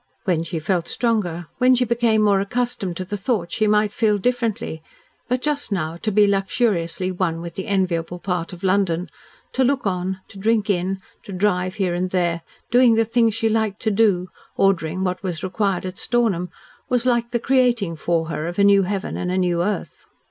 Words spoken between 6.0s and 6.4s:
be